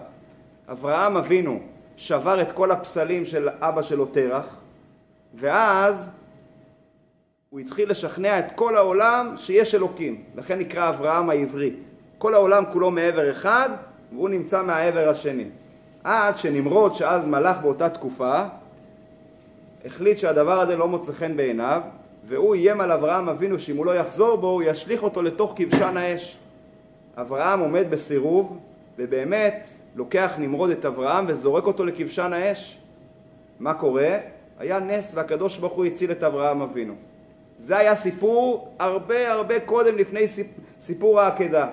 [0.71, 1.59] אברהם אבינו
[1.97, 4.45] שבר את כל הפסלים של אבא שלו תרח,
[5.35, 6.09] ואז
[7.49, 10.23] הוא התחיל לשכנע את כל העולם שיש אלוקים.
[10.35, 11.73] לכן נקרא אברהם העברי.
[12.17, 13.69] כל העולם כולו מעבר אחד,
[14.11, 15.45] והוא נמצא מהעבר השני.
[16.03, 18.43] עד שנמרוד, שאז מלך באותה תקופה,
[19.85, 21.81] החליט שהדבר הזה לא מוצא חן בעיניו,
[22.27, 25.97] והוא איים על אברהם אבינו שאם הוא לא יחזור בו, הוא ישליך אותו לתוך כבשן
[25.97, 26.37] האש.
[27.17, 28.57] אברהם עומד בסירוב,
[28.97, 32.77] ובאמת לוקח נמרוד את אברהם וזורק אותו לכבשן האש.
[33.59, 34.17] מה קורה?
[34.59, 36.93] היה נס והקדוש ברוך הוא הציל את אברהם אבינו.
[37.59, 40.25] זה היה סיפור הרבה הרבה קודם לפני
[40.79, 41.67] סיפור העקדה.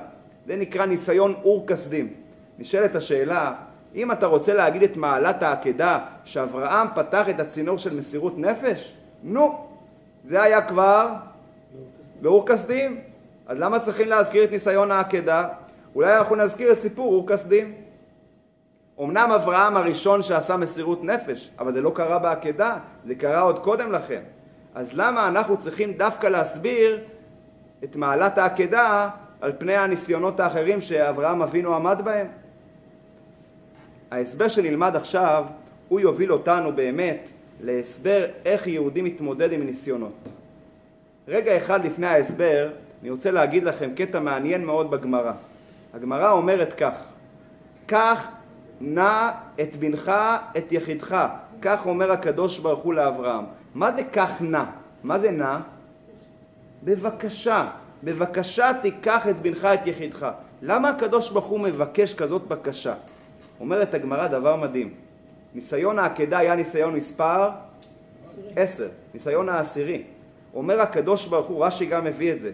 [0.47, 2.13] זה נקרא ניסיון אור כסדים.
[2.59, 3.55] נשאלת השאלה,
[3.95, 9.67] אם אתה רוצה להגיד את מעלת העקדה, שאברהם פתח את הצינור של מסירות נפש, נו,
[10.29, 11.09] זה היה כבר
[12.21, 13.01] באור כסדים.
[13.47, 15.49] אז למה צריכים להזכיר את ניסיון העקדה?
[15.95, 17.75] אולי אנחנו נזכיר את סיפור אור כסדים.
[19.01, 23.93] אמנם אברהם הראשון שעשה מסירות נפש, אבל זה לא קרה בעקדה, זה קרה עוד קודם
[23.93, 24.23] לכן.
[24.75, 27.01] אז למה אנחנו צריכים דווקא להסביר
[27.85, 29.09] את מעלת העקדה
[29.41, 32.27] על פני הניסיונות האחרים שאברהם אבינו עמד בהם?
[34.11, 35.45] ההסבר שנלמד עכשיו,
[35.89, 40.13] הוא יוביל אותנו באמת להסבר איך יהודי מתמודד עם ניסיונות.
[41.29, 42.71] רגע אחד לפני ההסבר,
[43.03, 45.33] אני רוצה להגיד לכם קטע מעניין מאוד בגמרא.
[45.95, 46.95] הגמרא אומרת כך:
[47.87, 48.29] קח
[48.81, 50.13] נא את בנך
[50.57, 51.27] את יחידך,
[51.63, 53.45] כך אומר הקדוש ברוך הוא לאברהם.
[53.75, 54.65] מה זה קח נא?
[55.05, 55.59] מה זה נא?
[56.85, 57.69] בבקשה,
[58.05, 60.27] בבקשה תיקח את בנך את יחידך.
[60.63, 62.95] למה הקדוש ברוך הוא מבקש כזאת בקשה?
[63.61, 65.04] אומרת הגמרא דבר מדהים.
[65.55, 67.51] ניסיון העקדה היה ניסיון מספר
[68.57, 70.03] עשר, ניסיון העשירי.
[70.55, 72.51] אומר הקדוש ברוך הוא, רש"י גם מביא את זה,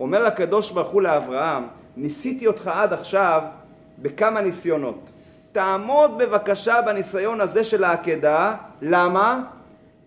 [0.00, 1.62] אומר הקדוש ברוך הוא לאברהם,
[1.96, 3.42] ניסיתי אותך עד עכשיו
[3.98, 4.98] בכמה ניסיונות.
[5.52, 9.44] תעמוד בבקשה בניסיון הזה של העקדה, למה?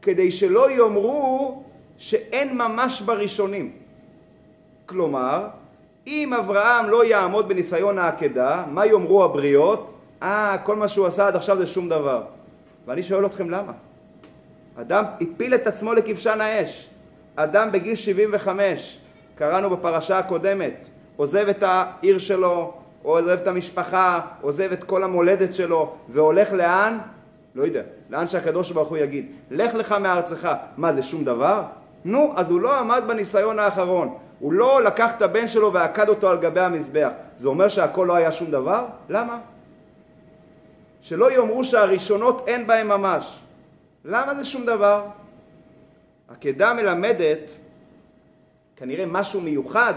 [0.02, 1.64] כדי שלא יאמרו
[1.98, 3.72] שאין ממש בראשונים.
[4.86, 5.48] כלומר,
[6.08, 9.97] אם אברהם לא יעמוד בניסיון העקדה, מה יאמרו הבריות?
[10.24, 12.24] אה, כל מה שהוא עשה עד עכשיו זה שום דבר.
[12.88, 13.72] ואני שואל אתכם למה?
[14.82, 16.90] אדם הפיל את עצמו לכבשן האש.
[17.36, 19.00] אדם בגיל 75,
[19.36, 25.96] קראנו בפרשה הקודמת, עוזב את העיר שלו, עוזב את המשפחה, עוזב את כל המולדת שלו,
[26.10, 26.98] והולך לאן?
[27.56, 30.54] לא יודע, לאן שהקדוש ברוך הוא יגיד, לך לך מארצך.
[30.78, 31.64] מה, זה שום דבר?
[32.06, 34.18] נו, אז הוא לא עמד בניסיון האחרון.
[34.40, 37.10] הוא לא לקח את הבן שלו ועקד אותו על גבי המזבח.
[37.40, 38.86] זה אומר שהכל לא היה שום דבר?
[39.10, 39.38] למה?
[41.08, 43.40] שלא יאמרו שהראשונות אין בהם ממש.
[44.06, 45.06] למה זה שום דבר?
[46.28, 47.52] עקדה מלמדת
[48.76, 49.94] כנראה משהו מיוחד,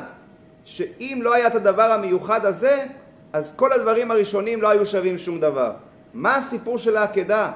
[0.64, 2.87] שאם לא היה את הדבר המיוחד הזה,
[3.33, 5.73] אז כל הדברים הראשונים לא היו שווים שום דבר.
[6.14, 7.53] מה הסיפור של העקדה?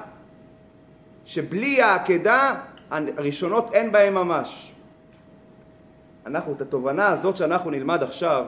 [1.25, 2.55] שבלי העקדה
[2.91, 4.71] הראשונות אין בהם ממש.
[6.25, 8.45] אנחנו, את התובנה הזאת שאנחנו נלמד עכשיו,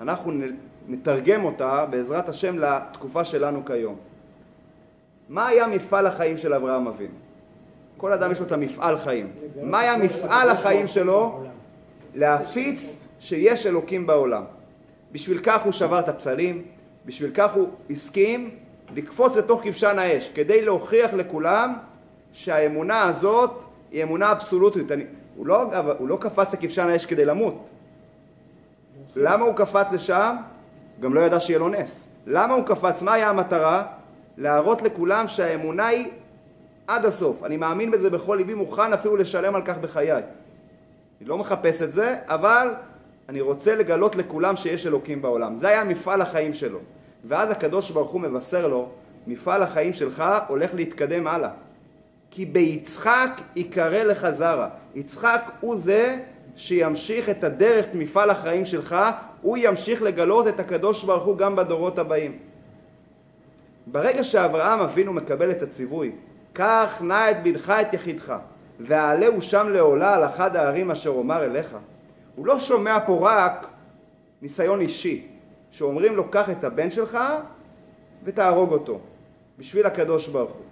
[0.00, 0.32] אנחנו
[0.88, 3.96] נתרגם אותה בעזרת השם לתקופה שלנו כיום.
[5.28, 7.14] מה היה מפעל החיים של אברהם אבינו?
[7.96, 9.32] כל אדם יש לו את המפעל חיים.
[9.62, 11.44] מה היה מפעל החיים שלו?
[12.14, 14.42] להפיץ שיש אלוקים בעולם.
[15.12, 16.62] בשביל כך הוא שבר את הפסלים,
[17.06, 18.50] בשביל כך הוא הסכים
[18.94, 21.74] לקפוץ לתוך כבשן האש, כדי להוכיח לכולם
[22.32, 24.92] שהאמונה הזאת היא אמונה אבסולוטית.
[24.92, 25.04] אני,
[25.36, 25.62] הוא, לא,
[25.98, 27.68] הוא לא קפץ לכבשן האש כדי למות.
[29.16, 30.36] למה הוא קפץ לשם?
[31.00, 32.08] גם לא ידע שיהיה לו נס.
[32.26, 33.02] למה הוא קפץ?
[33.02, 33.86] מה היה המטרה?
[34.38, 36.08] להראות לכולם שהאמונה היא
[36.86, 37.44] עד הסוף.
[37.44, 40.12] אני מאמין בזה בכל ליבי, מוכן אפילו לשלם על כך בחיי.
[40.12, 42.74] אני לא מחפש את זה, אבל
[43.28, 45.58] אני רוצה לגלות לכולם שיש אלוקים בעולם.
[45.60, 46.78] זה היה מפעל החיים שלו.
[47.24, 48.88] ואז הקדוש ברוך הוא מבשר לו,
[49.26, 51.50] מפעל החיים שלך הולך להתקדם הלאה.
[52.30, 54.68] כי ביצחק יקרא לך זרע.
[54.94, 56.18] יצחק הוא זה
[56.56, 58.96] שימשיך את הדרך, את מפעל החיים שלך,
[59.42, 62.38] הוא ימשיך לגלות את הקדוש ברוך הוא גם בדורות הבאים.
[63.86, 66.12] ברגע שאברהם אבינו מקבל את הציווי,
[66.52, 68.34] קח נא את בנך את יחידך,
[68.80, 71.76] והעלהו שם לעולה על אחד הערים אשר אומר אליך,
[72.34, 73.66] הוא לא שומע פה רק
[74.42, 75.26] ניסיון אישי,
[75.70, 77.18] שאומרים לו קח את הבן שלך
[78.24, 79.00] ותהרוג אותו,
[79.58, 80.62] בשביל הקדוש ברוך הוא.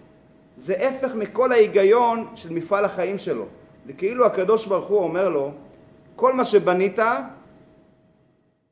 [0.57, 3.47] זה הפך מכל ההיגיון של מפעל החיים שלו.
[3.87, 5.53] זה כאילו הקדוש ברוך הוא אומר לו,
[6.17, 6.99] כל מה שבנית,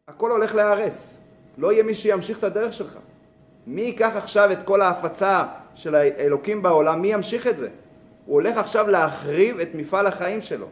[0.08, 1.18] הכל הולך להיהרס.
[1.58, 2.98] לא יהיה מי שימשיך את הדרך שלך.
[3.66, 5.44] מי ייקח עכשיו את כל ההפצה
[5.74, 7.68] של האלוקים בעולם, מי ימשיך את זה?
[8.26, 10.66] הוא הולך עכשיו להחריב את מפעל החיים שלו.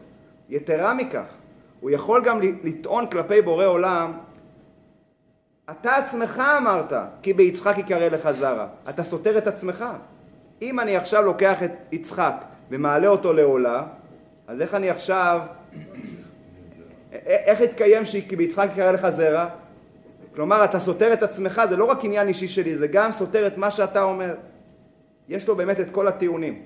[0.49, 1.25] יתרה מכך,
[1.79, 4.13] הוא יכול גם לטעון כלפי בורא עולם,
[5.71, 8.67] אתה עצמך אמרת, כי ביצחק יקרא לך זרע.
[8.89, 9.85] אתה סותר את עצמך.
[10.61, 12.33] אם אני עכשיו לוקח את יצחק
[12.69, 13.83] ומעלה אותו לעולה,
[14.47, 15.39] אז איך אני עכשיו,
[17.25, 19.49] איך יתקיים כי ביצחק יקרא לך זרע?
[20.35, 23.57] כלומר, אתה סותר את עצמך, זה לא רק עניין אישי שלי, זה גם סותר את
[23.57, 24.35] מה שאתה אומר.
[25.29, 26.61] יש לו באמת את כל הטיעונים.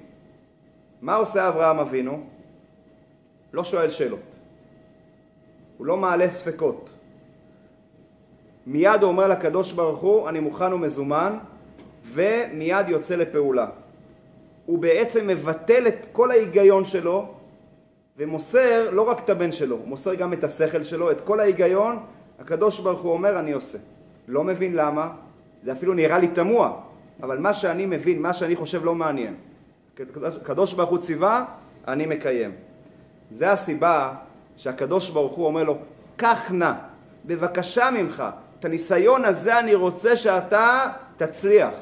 [1.02, 2.24] מה עושה אברהם אבינו?
[3.54, 4.36] לא שואל שאלות.
[5.78, 6.90] הוא לא מעלה ספקות.
[8.68, 11.38] מיד הוא אומר לקדוש ברוך הוא, אני מוכן ומזומן,
[12.14, 13.68] ומיד יוצא לפעולה.
[14.66, 17.34] הוא בעצם מבטל את כל ההיגיון שלו
[18.18, 22.00] ומוסר לא רק את הבן שלו, הוא מוסר גם את השכל שלו, את כל ההיגיון,
[22.40, 23.78] הקדוש ברוך הוא אומר אני עושה.
[24.28, 25.10] לא מבין למה,
[25.64, 26.72] זה אפילו נראה לי תמוה,
[27.24, 29.36] אבל מה שאני מבין, מה שאני חושב לא מעניין.
[30.42, 31.46] הקדוש ברוך הוא ציווה,
[31.88, 32.52] אני מקיים.
[33.32, 34.14] זה הסיבה
[34.58, 35.78] שהקדוש ברוך הוא אומר לו,
[36.16, 36.72] קח נא,
[37.26, 38.24] בבקשה ממך,
[38.60, 41.74] את הניסיון הזה אני רוצה שאתה תצליח.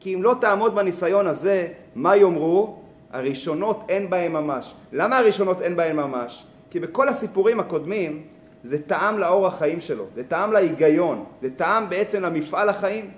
[0.00, 2.78] כי אם לא תעמוד בניסיון הזה, מה יאמרו?
[3.12, 4.74] הראשונות אין בהן ממש.
[4.92, 6.44] למה הראשונות אין בהן ממש?
[6.70, 8.22] כי בכל הסיפורים הקודמים
[8.64, 13.10] זה טעם לאור החיים שלו, זה טעם להיגיון, זה טעם בעצם למפעל החיים.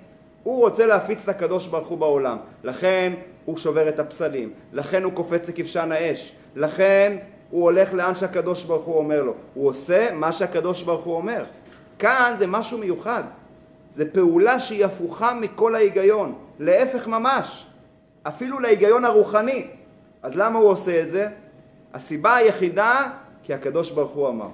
[0.43, 3.13] הוא רוצה להפיץ את הקדוש ברוך הוא בעולם, לכן
[3.45, 7.17] הוא שובר את הפסלים, לכן הוא קופץ לכבשן האש, לכן
[7.49, 11.43] הוא הולך לאן שהקדוש ברוך הוא אומר לו, הוא עושה מה שהקדוש ברוך הוא אומר.
[11.99, 13.23] כאן זה משהו מיוחד,
[13.95, 17.67] זה פעולה שהיא הפוכה מכל ההיגיון, להפך ממש,
[18.23, 19.67] אפילו להיגיון הרוחני.
[20.23, 21.29] אז למה הוא עושה את זה?
[21.93, 23.09] הסיבה היחידה,
[23.43, 24.47] כי הקדוש ברוך הוא אמר.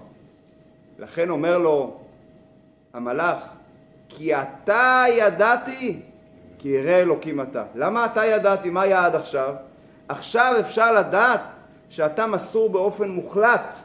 [1.00, 1.98] לכן אומר לו
[2.94, 3.44] המלאך,
[4.10, 6.00] כי אתה ידעתי,
[6.60, 7.64] כי ירא אלוקים אתה.
[7.76, 8.70] למה אתה ידעתי?
[8.70, 9.56] מה היה עד עכשיו?
[10.08, 11.56] עכשיו אפשר לדעת
[11.90, 13.76] שאתה מסור באופן מוחלט.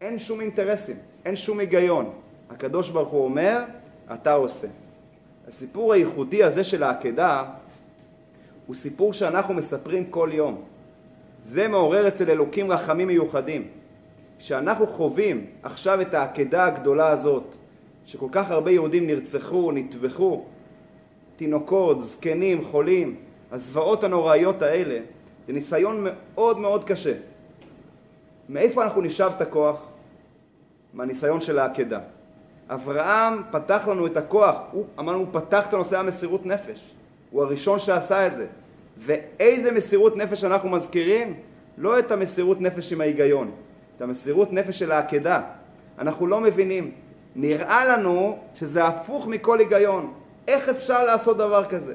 [0.00, 2.10] אין שום אינטרסים, אין שום היגיון.
[2.50, 3.62] הקדוש ברוך הוא אומר,
[4.14, 4.68] אתה עושה.
[5.48, 7.44] הסיפור הייחודי הזה של העקדה
[8.66, 10.62] הוא סיפור שאנחנו מספרים כל יום.
[11.46, 13.68] זה מעורר אצל אלוקים רחמים מיוחדים.
[14.38, 17.44] כשאנחנו חווים עכשיו את העקדה הגדולה הזאת,
[18.06, 20.44] שכל כך הרבה יהודים נרצחו, נטבחו,
[21.36, 23.16] תינוקות, זקנים, חולים,
[23.52, 24.98] הזוועות הנוראיות האלה,
[25.46, 27.14] זה ניסיון מאוד מאוד קשה.
[28.48, 29.76] מאיפה אנחנו נשאב את הכוח?
[30.94, 32.00] מהניסיון של העקדה.
[32.68, 36.94] אברהם פתח לנו את הכוח, הוא, אמרנו, הוא פתח את הנושא המסירות נפש.
[37.30, 38.46] הוא הראשון שעשה את זה.
[38.98, 41.34] ואיזה מסירות נפש אנחנו מזכירים?
[41.78, 43.50] לא את המסירות נפש עם ההיגיון,
[43.96, 45.42] את המסירות נפש של העקדה.
[45.98, 46.90] אנחנו לא מבינים.
[47.36, 50.12] נראה לנו שזה הפוך מכל היגיון.
[50.48, 51.94] איך אפשר לעשות דבר כזה?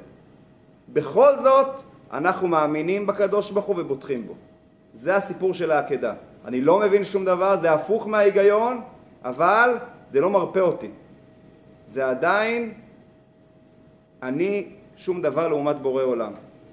[0.94, 1.82] בכל זאת,
[2.14, 4.34] אנחנו מאמינים בקדוש ברוך הוא ובוטחים בו.
[4.94, 6.14] זה הסיפור של העקדה.
[6.46, 8.82] אני לא מבין שום דבר, זה הפוך מההיגיון,
[9.26, 9.78] אבל
[10.12, 10.90] זה לא מרפא אותי.
[11.88, 12.74] זה עדיין
[14.24, 16.32] אני שום דבר לעומת בורא עולם.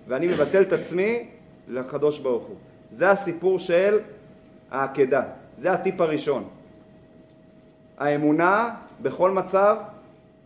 [0.08, 1.28] ואני מבטל את עצמי
[1.68, 2.56] לקדוש ברוך הוא.
[2.90, 3.98] זה הסיפור של
[4.70, 5.22] העקדה.
[5.58, 6.48] זה הטיפ הראשון.
[7.98, 9.76] האמונה בכל מצב,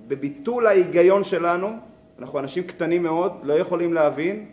[0.08, 1.76] בביטול ההיגיון שלנו,
[2.18, 4.46] אנחנו אנשים קטנים מאוד, לא יכולים להבין,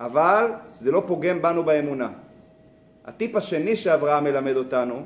[0.00, 2.08] אבל זה לא פוגם בנו באמונה.
[3.04, 5.02] הטיפ השני שאברהם מלמד אותנו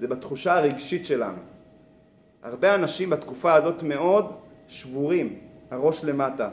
[0.00, 1.38] זה בתחושה הרגשית שלנו.
[2.42, 4.32] הרבה אנשים בתקופה הזאת מאוד
[4.68, 5.34] שבורים,
[5.70, 6.48] הראש למטה.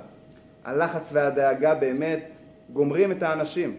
[0.66, 2.40] הלחץ והדאגה באמת
[2.74, 3.76] גומרים את האנשים.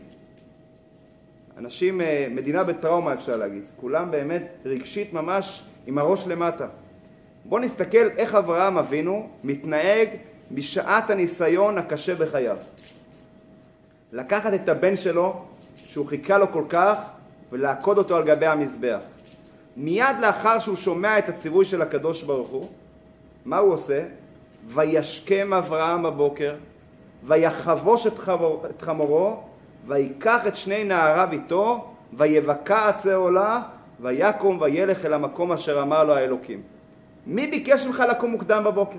[1.59, 6.67] אנשים, אה, מדינה בטראומה אפשר להגיד, כולם באמת רגשית ממש עם הראש למטה.
[7.45, 10.09] בואו נסתכל איך אברהם אבינו מתנהג
[10.53, 12.57] בשעת הניסיון הקשה בחייו.
[14.13, 15.43] לקחת את הבן שלו,
[15.75, 16.99] שהוא חיכה לו כל כך,
[17.53, 19.01] ולעקוד אותו על גבי המזבח.
[19.77, 22.65] מיד לאחר שהוא שומע את הציווי של הקדוש ברוך הוא,
[23.45, 24.03] מה הוא עושה?
[24.69, 26.55] וישכם אברהם בבוקר,
[27.27, 29.43] ויחבוש את, חמור, את חמורו,
[29.87, 33.63] ויקח את שני נעריו איתו, ויבקע עצי עולה,
[34.01, 36.63] ויקום וילך אל המקום אשר אמר לו האלוקים.
[37.27, 38.99] מי ביקש ממך לקום מוקדם בבוקר?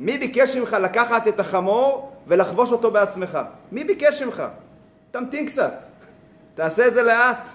[0.00, 3.38] מי ביקש ממך לקחת את החמור ולחבוש אותו בעצמך?
[3.72, 4.42] מי ביקש ממך?
[5.10, 5.74] תמתין קצת,
[6.54, 7.48] תעשה את זה לאט.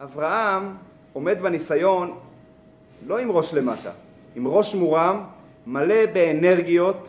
[0.00, 0.76] אברהם
[1.12, 2.18] עומד בניסיון
[3.06, 3.90] לא עם ראש למטה,
[4.36, 5.24] עם ראש מורם,
[5.66, 7.08] מלא באנרגיות.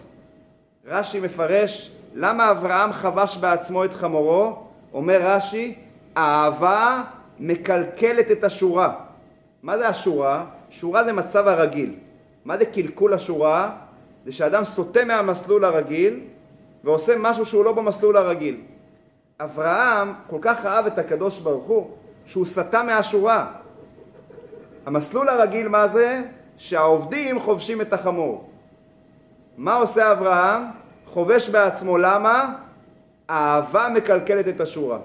[0.85, 4.55] רש"י מפרש למה אברהם חבש בעצמו את חמורו,
[4.93, 5.75] אומר רש"י,
[6.15, 7.03] האהבה
[7.39, 8.93] מקלקלת את השורה.
[9.63, 10.45] מה זה השורה?
[10.69, 11.95] שורה זה מצב הרגיל.
[12.45, 13.71] מה זה קלקול השורה?
[14.25, 16.19] זה שאדם סוטה מהמסלול הרגיל
[16.83, 18.61] ועושה משהו שהוא לא במסלול הרגיל.
[19.39, 21.89] אברהם כל כך אהב את הקדוש ברוך הוא
[22.25, 23.47] שהוא סטה מהשורה.
[24.85, 26.21] המסלול הרגיל מה זה?
[26.57, 28.49] שהעובדים חובשים את החמור.
[29.57, 30.86] מה עושה אברהם?
[31.17, 31.97] חובש בעצמו.
[31.97, 32.53] למה?
[33.29, 34.99] האהבה מקלקלת את השורה.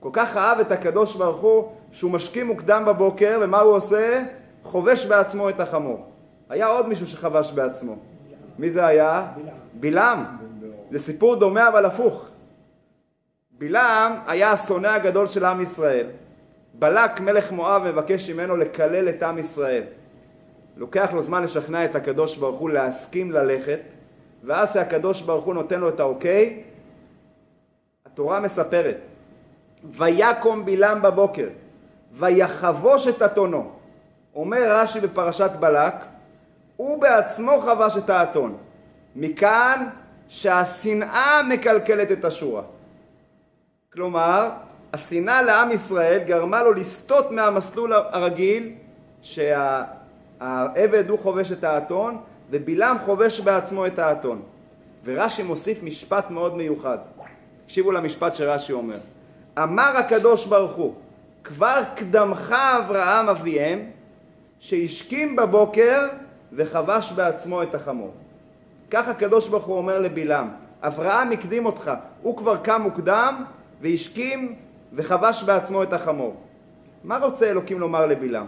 [0.00, 4.22] כל כך אהב את הקדוש ברוך הוא שהוא משכים מוקדם בבוקר ומה הוא עושה?
[4.62, 6.06] חובש בעצמו את החמור.
[6.48, 7.96] היה עוד מישהו שחבש בעצמו.
[8.58, 9.26] מי זה היה?
[9.74, 10.24] בלעם.
[10.90, 12.26] זה סיפור דומה אבל הפוך.
[13.58, 16.06] בלעם היה השונא הגדול של עם ישראל.
[16.74, 19.82] בלק מלך מואב מבקש ממנו לקלל את עם ישראל.
[20.76, 23.80] לוקח לו זמן לשכנע את הקדוש ברוך הוא להסכים ללכת,
[24.44, 26.62] ואז שהקדוש ברוך הוא נותן לו את האוקיי,
[28.06, 28.96] התורה מספרת,
[29.84, 31.48] ויקום בלעם בבוקר,
[32.12, 33.70] ויחבוש את אתונו.
[34.34, 35.94] אומר רש"י בפרשת בלק,
[36.76, 38.56] הוא בעצמו חבש את האתון.
[39.16, 39.88] מכאן
[40.28, 42.62] שהשנאה מקלקלת את השורה.
[43.92, 44.50] כלומר,
[44.92, 48.72] השנאה לעם ישראל גרמה לו לסטות מהמסלול הרגיל
[49.22, 52.18] שהעבד הוא חובש את האתון
[52.52, 54.42] ובלעם חובש בעצמו את האתון.
[55.04, 56.98] ורש"י מוסיף משפט מאוד מיוחד.
[57.66, 58.98] תקשיבו למשפט שרש"י אומר.
[59.58, 60.94] אמר הקדוש ברוך הוא,
[61.44, 63.80] כבר קדמך אברהם אביהם,
[64.60, 66.06] שהשכים בבוקר
[66.52, 68.14] וחבש בעצמו את החמור.
[68.90, 70.48] כך הקדוש ברוך הוא אומר לבלעם,
[70.82, 71.90] אברהם הקדים אותך,
[72.22, 73.44] הוא כבר קם מוקדם
[73.80, 74.54] והשכים
[74.92, 76.36] וחבש בעצמו את החמור.
[77.04, 78.46] מה רוצה אלוקים לומר לבלעם?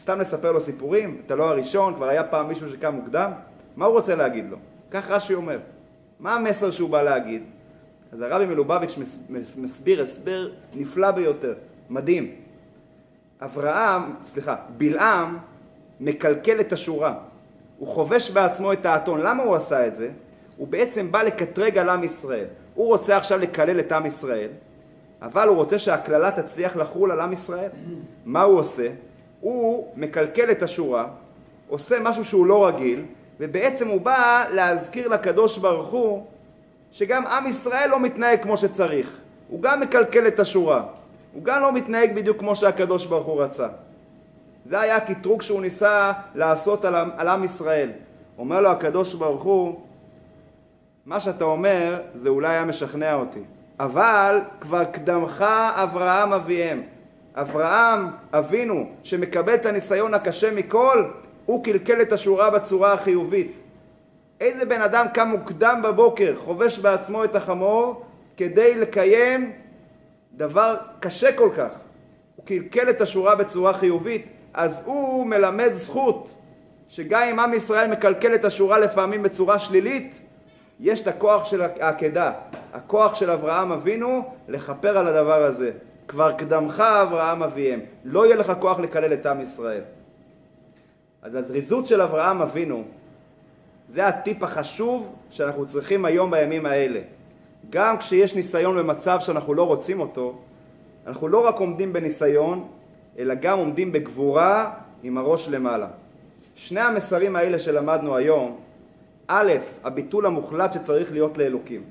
[0.00, 1.20] סתם לספר לו סיפורים?
[1.26, 3.30] אתה לא הראשון, כבר היה פעם מישהו שקם מוקדם?
[3.76, 4.56] מה הוא רוצה להגיד לו?
[4.90, 5.58] כך רש"י אומר.
[6.20, 7.42] מה המסר שהוא בא להגיד?
[8.12, 8.98] אז הרבי מלובביץ'
[9.56, 11.54] מסביר הסבר נפלא ביותר,
[11.90, 12.34] מדהים.
[13.40, 15.38] אברהם, סליחה, בלעם
[16.00, 17.14] מקלקל את השורה.
[17.78, 19.20] הוא חובש בעצמו את האתון.
[19.20, 20.10] למה הוא עשה את זה?
[20.56, 22.44] הוא בעצם בא לקטרג על עם ישראל.
[22.74, 24.48] הוא רוצה עכשיו לקלל את עם ישראל,
[25.22, 27.70] אבל הוא רוצה שהקללה תצליח לחול על עם ישראל.
[28.24, 28.88] מה הוא עושה?
[29.42, 31.06] הוא מקלקל את השורה,
[31.68, 33.04] עושה משהו שהוא לא רגיל,
[33.40, 36.26] ובעצם הוא בא להזכיר לקדוש ברוך הוא
[36.92, 39.20] שגם עם ישראל לא מתנהג כמו שצריך.
[39.48, 40.84] הוא גם מקלקל את השורה.
[41.32, 43.68] הוא גם לא מתנהג בדיוק כמו שהקדוש ברוך הוא רצה.
[44.66, 47.90] זה היה הקטרוג שהוא ניסה לעשות על, על עם ישראל.
[48.38, 49.80] אומר לו הקדוש ברוך הוא,
[51.06, 53.40] מה שאתה אומר זה אולי היה משכנע אותי,
[53.80, 56.82] אבל כבר קדמך אברהם אביהם.
[57.34, 61.04] אברהם אבינו שמקבל את הניסיון הקשה מכל,
[61.46, 63.52] הוא קלקל את השורה בצורה החיובית.
[64.40, 68.04] איזה בן אדם קם מוקדם בבוקר, חובש בעצמו את החמור,
[68.36, 69.52] כדי לקיים
[70.36, 71.70] דבר קשה כל כך.
[72.36, 76.34] הוא קלקל את השורה בצורה חיובית, אז הוא מלמד זכות
[76.88, 80.18] שגם אם עם ישראל מקלקל את השורה לפעמים בצורה שלילית,
[80.80, 82.32] יש את הכוח של העקדה,
[82.72, 85.70] הכוח של אברהם אבינו לכפר על הדבר הזה.
[86.08, 89.82] כבר קדמך אברהם אביהם, לא יהיה לך כוח לקלל את עם ישראל.
[91.22, 92.84] אז הזריזות של אברהם אבינו,
[93.88, 97.00] זה הטיפ החשוב שאנחנו צריכים היום בימים האלה.
[97.70, 100.38] גם כשיש ניסיון במצב שאנחנו לא רוצים אותו,
[101.06, 102.68] אנחנו לא רק עומדים בניסיון,
[103.18, 104.72] אלא גם עומדים בגבורה
[105.02, 105.86] עם הראש למעלה.
[106.54, 108.60] שני המסרים האלה שלמדנו היום,
[109.28, 109.52] א',
[109.84, 111.82] הביטול המוחלט שצריך להיות לאלוקים,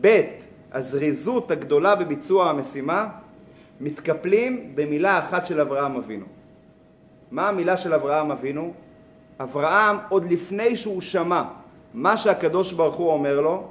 [0.00, 0.20] ב',
[0.72, 3.08] הזריזות הגדולה בביצוע המשימה,
[3.80, 6.26] מתקפלים במילה אחת של אברהם אבינו.
[7.30, 8.72] מה המילה של אברהם אבינו?
[9.40, 11.42] אברהם, עוד לפני שהוא שמע
[11.94, 13.68] מה שהקדוש ברוך הוא אומר לו,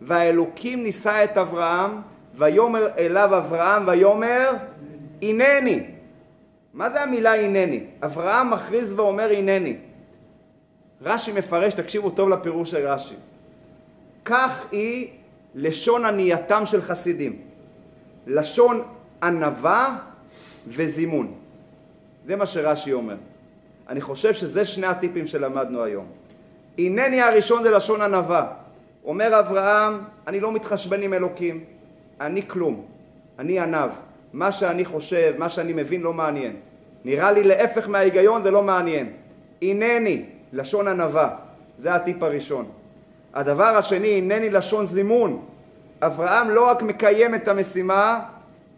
[0.00, 1.90] והאלוקים נישא את אברהם,
[2.34, 4.52] ויאמר אליו אברהם ויאמר
[5.22, 5.84] הנני.
[6.74, 7.84] מה זה המילה הנני?
[8.02, 9.76] אברהם מכריז ואומר הנני.
[11.02, 13.14] רש"י מפרש, תקשיבו טוב לפירוש של רש"י.
[14.24, 15.08] כך היא
[15.54, 17.36] לשון ענייתם של חסידים.
[18.26, 18.82] לשון
[19.22, 19.98] ענווה
[20.68, 21.34] וזימון.
[22.26, 23.16] זה מה שרש"י אומר.
[23.88, 26.06] אני חושב שזה שני הטיפים שלמדנו היום.
[26.78, 28.46] הנני הראשון זה לשון ענווה.
[29.04, 31.64] אומר אברהם, אני לא מתחשבן עם אלוקים,
[32.20, 32.84] אני כלום,
[33.38, 33.90] אני ענב.
[34.32, 36.56] מה שאני חושב, מה שאני מבין לא מעניין.
[37.04, 39.12] נראה לי להפך מההיגיון זה לא מעניין.
[39.62, 41.36] הנני, לשון ענווה,
[41.78, 42.66] זה הטיפ הראשון.
[43.34, 45.44] הדבר השני, הנני לשון זימון.
[46.02, 48.20] אברהם לא רק מקיים את המשימה,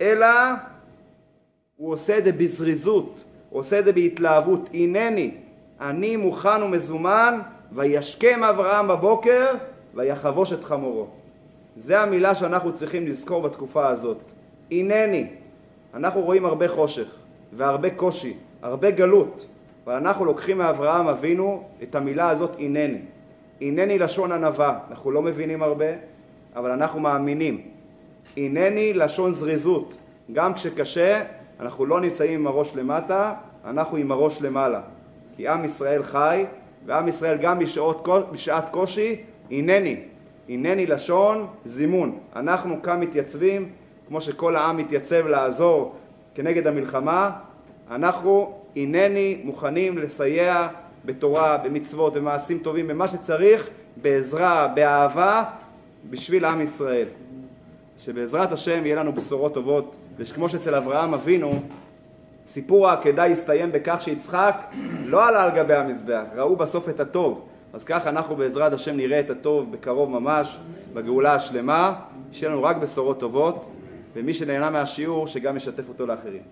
[0.01, 0.27] אלא
[1.77, 4.69] הוא עושה את זה בזריזות, הוא עושה את זה בהתלהבות.
[4.75, 5.31] הנני,
[5.81, 7.41] אני מוכן ומזומן,
[7.73, 9.47] וישכם אברהם בבוקר,
[9.95, 11.07] ויחבוש את חמורו.
[11.77, 14.19] זה המילה שאנחנו צריכים לזכור בתקופה הזאת.
[14.71, 15.27] הנני.
[15.95, 17.15] אנחנו רואים הרבה חושך
[17.53, 19.47] והרבה קושי, הרבה גלות,
[19.85, 22.99] אבל אנחנו לוקחים מאברהם אבינו את המילה הזאת הנני.
[23.61, 25.87] הנני לשון ענווה, אנחנו לא מבינים הרבה,
[26.57, 27.61] אבל אנחנו מאמינים.
[28.37, 29.97] הנני לשון זריזות,
[30.33, 31.23] גם כשקשה
[31.63, 34.81] אנחנו לא נמצאים עם הראש למטה, אנחנו עם הראש למעלה.
[35.37, 36.45] כי עם ישראל חי,
[36.87, 39.17] ועם ישראל גם בשעות, בשעת קושי,
[39.51, 39.97] הנני.
[40.49, 42.19] הנני לשון זימון.
[42.37, 43.69] אנחנו כאן מתייצבים,
[44.09, 45.95] כמו שכל העם מתייצב לעזור
[46.35, 47.31] כנגד המלחמה,
[47.91, 50.69] אנחנו הנני מוכנים לסייע
[51.05, 55.45] בתורה, במצוות, במעשים טובים, במה שצריך, בעזרה, באהבה,
[56.11, 57.07] בשביל עם ישראל.
[58.05, 61.63] שבעזרת השם יהיה לנו בשורות טובות, וכמו שאצל אברהם אבינו,
[62.47, 64.65] סיפור העקדה הסתיים בכך שיצחק
[65.05, 67.47] לא עלה על גבי המזבח, ראו בסוף את הטוב.
[67.73, 70.59] אז כך אנחנו בעזרת השם נראה את הטוב בקרוב ממש,
[70.95, 71.95] בגאולה השלמה,
[72.33, 73.71] שיהיה לנו רק בשורות טובות,
[74.15, 76.43] ומי שנהנה מהשיעור שגם ישתף אותו לאחרים.